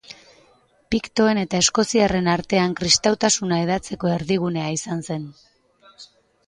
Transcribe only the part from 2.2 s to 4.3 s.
artean kristautasuna hedatzeko